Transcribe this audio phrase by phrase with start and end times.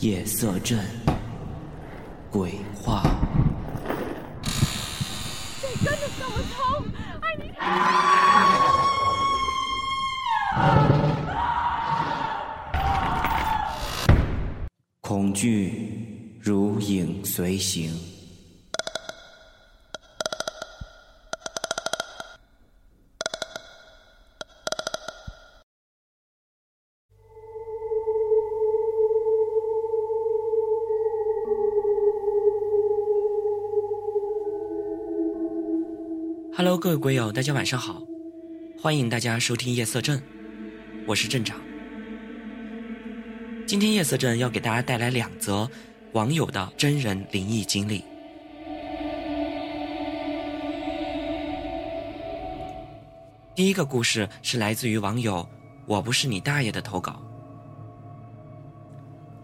[0.00, 0.78] 夜色镇
[2.30, 3.02] 鬼话。
[15.00, 18.15] 恐惧如影随形。
[36.58, 38.00] Hello，各位鬼友，大家晚上好，
[38.80, 40.22] 欢迎大家收听夜色镇，
[41.06, 41.60] 我是镇长。
[43.66, 45.70] 今天夜色镇要给大家带来两则
[46.12, 48.02] 网友的真人灵异经历。
[53.54, 55.46] 第一个故事是来自于网友
[55.84, 57.20] “我不是你大爷”的投稿，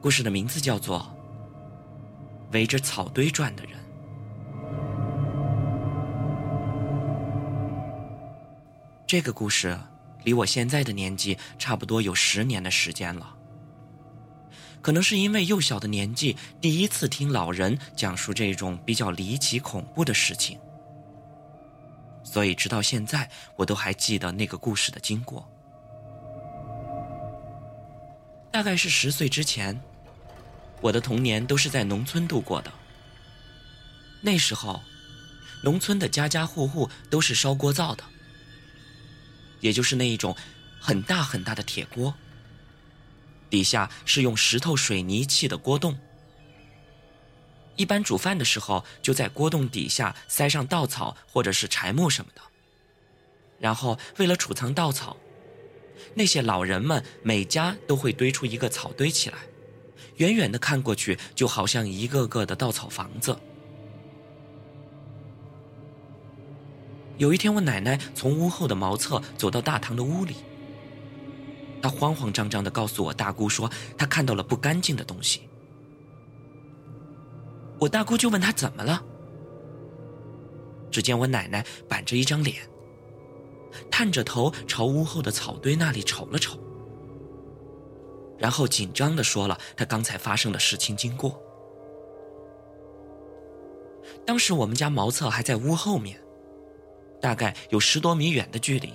[0.00, 1.00] 故事的名字叫做
[2.52, 3.72] 《围着草堆转的人》。
[9.10, 9.76] 这个故事
[10.22, 13.34] 离我现在的年纪差不多有十年的时间了。
[14.80, 20.60] 可能是因为幼小的年纪第一次听老人讲述这种比较离奇恐怖的事情，
[22.22, 25.44] 所以直到现在我都还记得那个故事的经过。
[28.52, 29.76] 大概是十岁之前，
[30.80, 32.72] 我的童年都是在农村度过的。
[34.22, 34.80] 那时候，
[35.64, 38.04] 农村的家家户户都是烧锅灶的。
[39.60, 40.36] 也就是那一种
[40.80, 42.14] 很大很大的铁锅，
[43.48, 45.98] 底下是用石头水泥砌的锅洞。
[47.76, 52.42] 一般煮饭的时候，就在锅洞底下塞上稻草或者是柴木什么的。
[53.58, 55.16] 然后为了储藏稻草，
[56.14, 59.38] 那些老人们每家都会堆出一个草堆起来，
[60.16, 63.38] 远远的看过去，就好像一个个的稻草房子。
[67.20, 70.36] 有一天，我奶奶从屋后的茅厕走到大堂的屋里，
[71.82, 75.42] 她慌慌张张的告诉我大姑说，她看到了不干净的东西。
[77.78, 79.04] 我大姑就问她怎么了。
[80.90, 82.56] 只见我奶奶板着一张脸，
[83.90, 86.58] 探着头朝屋后的草堆那里瞅了瞅，
[88.38, 91.38] 然后紧张的说了她刚才发生的事情经过。
[94.24, 96.18] 当时我们家茅厕还在屋后面。
[97.20, 98.92] 大概有十多米远的距离。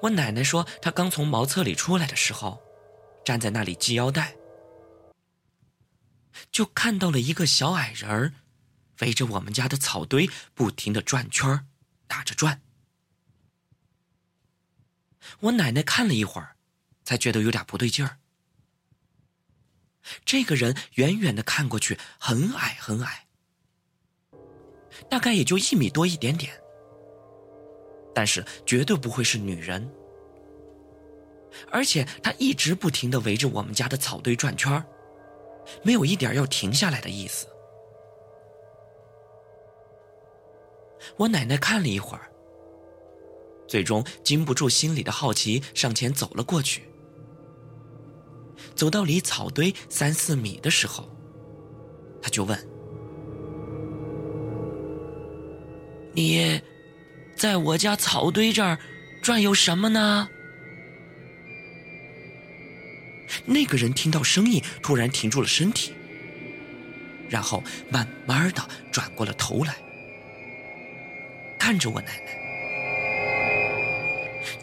[0.00, 2.62] 我奶奶说，她刚从茅厕里出来的时候，
[3.24, 4.36] 站在那里系腰带，
[6.50, 8.32] 就看到了一个小矮人儿，
[9.00, 11.66] 围着我们家的草堆不停的转圈
[12.06, 12.62] 打着转。
[15.40, 16.56] 我奶奶看了一会儿，
[17.04, 18.18] 才觉得有点不对劲儿。
[20.24, 23.27] 这个人远远的看过去，很矮很矮。
[25.08, 26.52] 大概也就一米多一点点，
[28.14, 29.88] 但是绝对不会是女人，
[31.70, 34.82] 而且她一直不停的围着我们家的草堆转圈
[35.82, 37.46] 没有一点要停下来的意思。
[41.16, 42.30] 我奶奶看了一会儿，
[43.66, 46.84] 最终禁不住心里的好奇，上前走了过去。
[48.74, 51.08] 走到离草堆三四米的时候，
[52.20, 52.77] 她就问。
[56.18, 56.60] 你，
[57.36, 58.76] 在我家草堆这儿
[59.22, 60.28] 转悠什么呢？
[63.44, 65.92] 那个人听到声音，突然停住了身体，
[67.28, 69.76] 然后慢慢的转过了头来，
[71.56, 72.36] 看着我奶奶。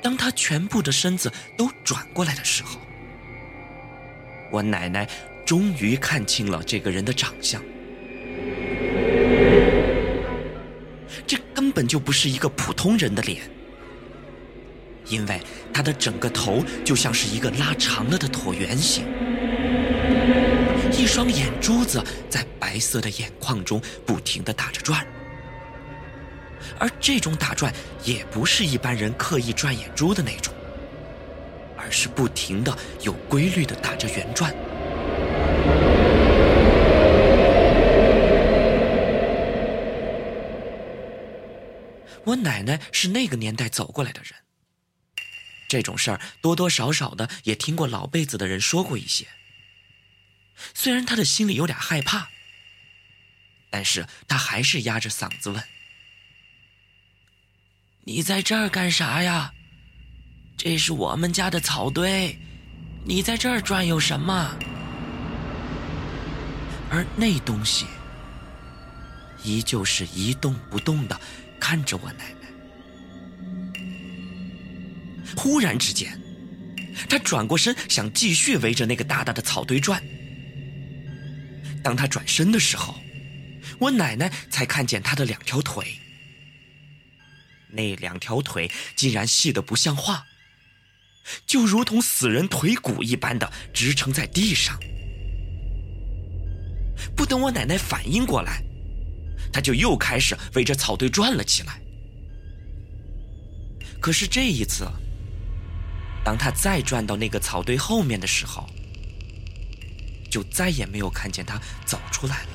[0.00, 2.78] 当他全部的身子都转过来的时候，
[4.52, 5.04] 我奶奶
[5.44, 7.60] 终于看清了这个人的长相。
[11.90, 13.40] 就不是一个普通人的脸，
[15.08, 15.40] 因为
[15.74, 19.02] 他的整个头就像是一个拉长了的椭圆形，
[20.92, 25.04] 一双眼珠子在白色的眼眶中不停的打着转，
[26.78, 30.54] 而这种打转也不是一般人刻意转眼珠的那种，
[31.76, 32.72] 而是不停的
[33.02, 34.54] 有规律的打着圆转。
[42.30, 44.32] 我奶奶是那个年代走过来的人，
[45.68, 49.26] 这种事儿多多少少的也听过老辈子的人说过一些。
[50.74, 52.28] 虽然他的心里有点害怕，
[53.70, 55.62] 但是他还是压着嗓子问
[58.04, 59.52] ：“你在这儿干啥呀？
[60.56, 62.38] 这是我们家的草堆，
[63.04, 64.56] 你在这儿转悠什么？”
[66.92, 67.86] 而那东西
[69.42, 71.18] 依旧是一动不动的
[71.60, 72.48] 看着我奶奶。
[75.36, 76.20] 忽然之间，
[77.08, 80.02] 他转过身想继续围着那个大大的草堆转。
[81.84, 83.00] 当他转身的时候，
[83.78, 85.96] 我奶奶才看见他的两条腿。
[87.68, 90.26] 那两条腿竟然细得不像话，
[91.46, 94.76] 就如同死人腿骨一般的支撑在地上。
[97.16, 98.62] 不等我奶奶反应过来，
[99.52, 101.80] 他就又开始围着草堆转了起来。
[104.00, 104.88] 可是这一次，
[106.24, 108.66] 当他再转到那个草堆后面的时候，
[110.30, 112.48] 就再也没有看见他走出来了。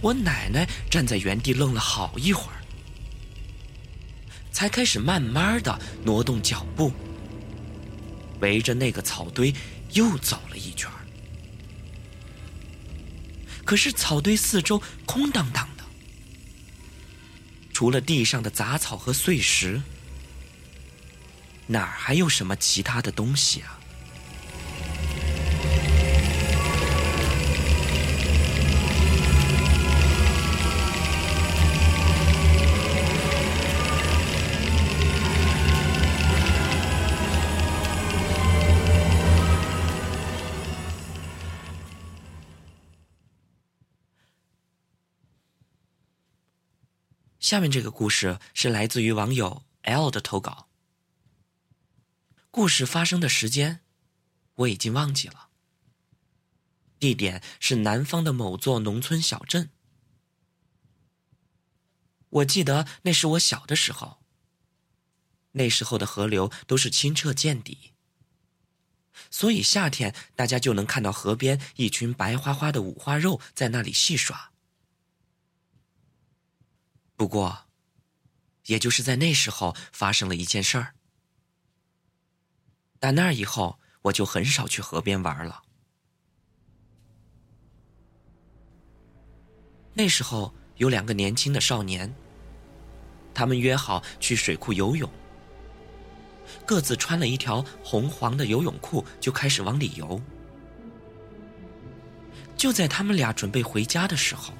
[0.00, 2.58] 我奶奶站在原地愣了好一会儿，
[4.50, 6.92] 才开始慢慢的挪动脚步，
[8.40, 9.54] 围着那个草堆
[9.92, 10.90] 又走了一圈。
[13.64, 15.84] 可是草堆四周空荡荡的，
[17.72, 19.80] 除了地上的杂草和碎石，
[21.66, 23.80] 哪儿还有什么其他的东西啊？
[47.54, 50.68] 下面这个故事是来自于网友 L 的投稿。
[52.50, 53.78] 故事发生的时间
[54.56, 55.50] 我已经忘记了，
[56.98, 59.70] 地点是南方的某座农村小镇。
[62.28, 64.18] 我记得那是我小的时候，
[65.52, 67.92] 那时候的河流都是清澈见底，
[69.30, 74.53] 所以夏天大家就能看到河边一群白花花的五花肉在那里戏耍。
[77.16, 77.66] 不过，
[78.66, 80.94] 也就是在那时候发生了一件事儿。
[82.98, 85.62] 打那以后，我就很少去河边玩了。
[89.92, 92.12] 那时候有两个年轻的少年，
[93.32, 95.08] 他们约好去水库游泳，
[96.66, 100.20] 各自穿了一条红黄的游泳裤，就开始往里游。
[102.56, 104.52] 就在他们俩准备回家的时候。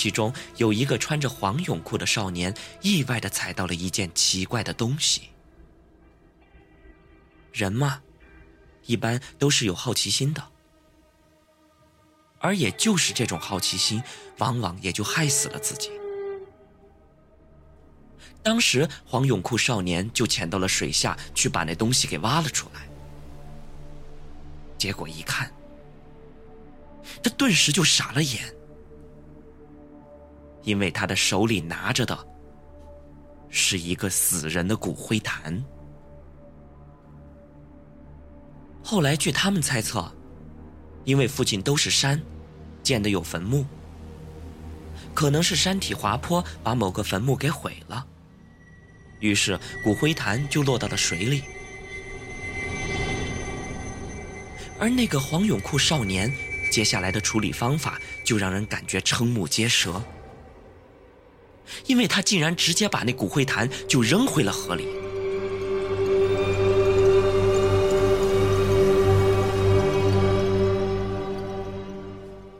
[0.00, 5.28] 其中有一个穿着黄泳裤的少年，意外的踩到了一件奇怪的东西。
[7.52, 8.00] 人嘛，
[8.86, 10.42] 一般都是有好奇心的，
[12.38, 14.02] 而也就是这种好奇心，
[14.38, 15.90] 往往也就害死了自己。
[18.42, 22.88] 当时黄泳裤少年就潜到了水下去把那东西给挖了出来，
[24.78, 25.52] 结果一看，
[27.22, 28.59] 他顿时就傻了眼。
[30.62, 32.18] 因为他的手里拿着的
[33.48, 35.62] 是一个死人的骨灰坛。
[38.82, 40.10] 后来据他们猜测，
[41.04, 42.20] 因为附近都是山，
[42.82, 43.64] 建的有坟墓，
[45.14, 48.06] 可能是山体滑坡把某个坟墓给毁了，
[49.20, 51.42] 于是骨灰坛就落到了水里。
[54.78, 56.32] 而那个黄泳库少年
[56.72, 60.02] 接下来的处理方法，就让人感觉瞠目结舌。
[61.86, 64.86] 因为他竟然直接把那骨灰坛就扔回了河里，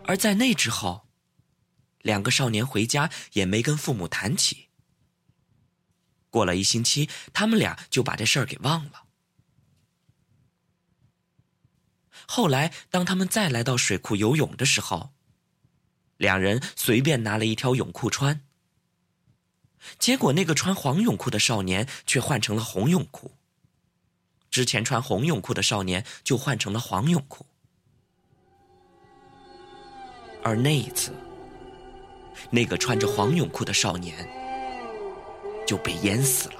[0.04, 1.08] 而在那之后，
[2.02, 4.68] 两个少年回家也没跟父母谈起。
[6.30, 9.04] 过了一星期，他们俩就把这事儿给忘了。
[12.26, 15.10] 后来，当他们再来到水库游泳的时候，
[16.16, 18.42] 两人随便拿了一条泳裤穿。
[19.98, 23.30] 结果，那个穿黄泳裤的少年却换成了红泳裤。
[24.50, 27.46] 之前穿红泳裤的少年就换成了黄泳裤。
[30.42, 31.12] 而那一次，
[32.50, 34.28] 那个穿着黄泳裤的少年
[35.66, 36.54] 就被淹死了。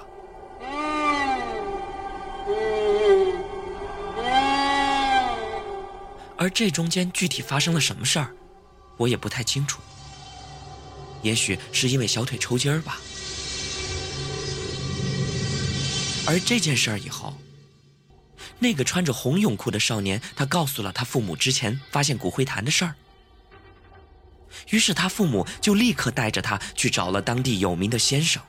[6.37, 8.33] 而这中间具体发生了什么事儿，
[8.97, 9.81] 我也不太清楚。
[11.21, 12.99] 也许是因为小腿抽筋儿吧。
[16.27, 17.33] 而这件事儿以后，
[18.59, 22.95] 那个穿着红泳裤的少年，他告诉了他父母之前发现骨灰坛的事儿。
[24.69, 28.41] 于是他父母就立刻带着他去找了当地有名的先生。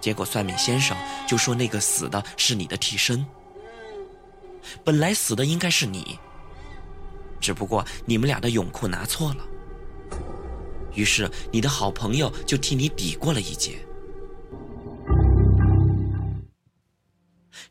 [0.00, 0.96] 结果算命先生
[1.26, 3.26] 就说那个死的是你的替身，
[4.84, 6.18] 本来死的应该是你，
[7.40, 9.44] 只不过你们俩的泳裤拿错了，
[10.94, 13.85] 于是你的好朋友就替你抵过了一劫。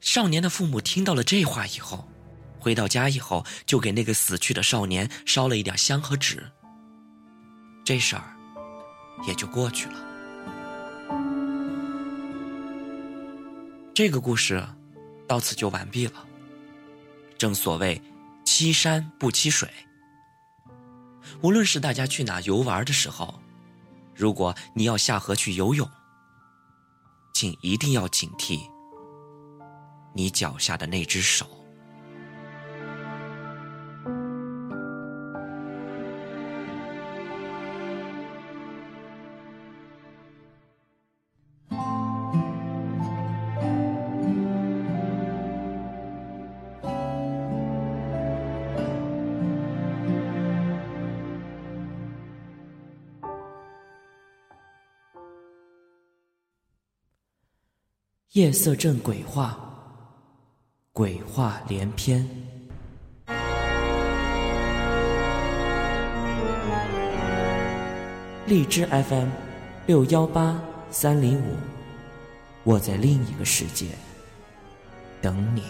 [0.01, 2.07] 少年的父母听到了这话以后，
[2.59, 6.51] 回到家以后就给那个死去的少年烧了一点香和纸，
[7.83, 8.35] 这事儿
[9.27, 9.95] 也就过去了。
[13.93, 14.61] 这个故事
[15.27, 16.25] 到此就完毕了。
[17.37, 18.01] 正所谓
[18.45, 19.69] “欺山不欺水”，
[21.41, 23.39] 无论是大家去哪游玩的时候，
[24.13, 25.89] 如果你要下河去游泳，
[27.33, 28.59] 请一定要警惕
[30.17, 31.45] 你脚下的那只手。
[58.35, 59.64] 夜色镇鬼话，
[60.95, 62.25] 鬼话连篇。
[68.45, 69.27] 荔枝 FM
[69.87, 70.57] 六幺八
[70.89, 71.57] 三零五，
[72.63, 73.87] 我在另一个世界
[75.21, 75.63] 等你。